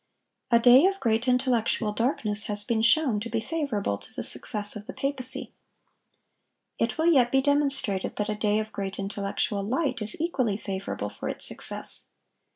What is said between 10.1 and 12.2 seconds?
equally favorable for its success.